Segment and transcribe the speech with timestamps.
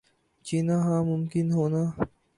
[0.45, 1.83] جینا ہاں ممکن ہونا